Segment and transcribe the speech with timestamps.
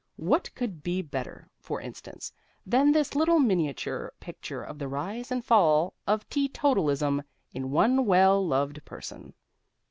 [0.17, 2.33] What could be better, for instance,
[2.65, 7.21] than this little miniature picture of the rise and fall of teetotalism
[7.53, 9.35] in one well loved person?